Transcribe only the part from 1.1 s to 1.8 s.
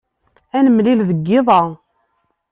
yiḍ-a.